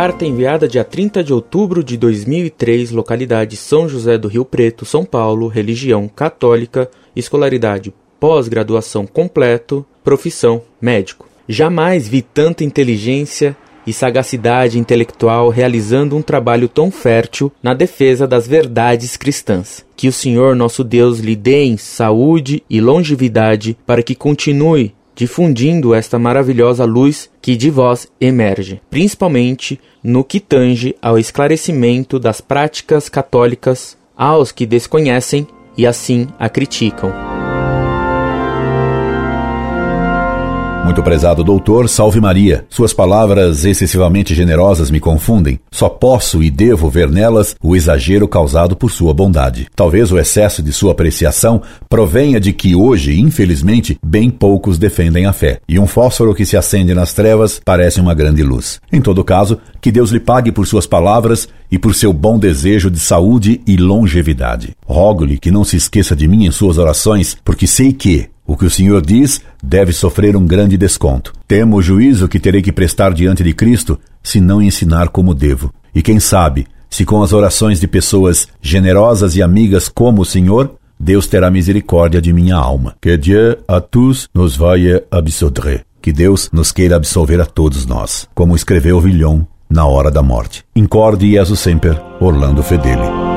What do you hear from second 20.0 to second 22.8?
o Senhor nosso Deus lhe dê em saúde e